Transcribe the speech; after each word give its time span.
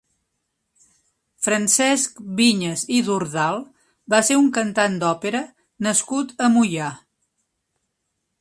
Francesc 1.47 2.23
Viñas 2.39 2.85
i 2.99 3.03
Dordal 3.09 3.61
va 4.15 4.23
ser 4.31 4.41
un 4.41 4.49
cantant 4.59 4.99
d'òpera 5.05 5.45
nascut 5.89 6.35
a 6.49 6.53
Moià. 6.59 6.93